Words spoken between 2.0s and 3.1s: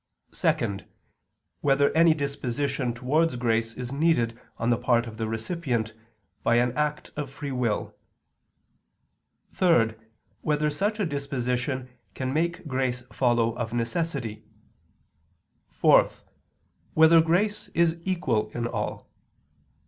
disposition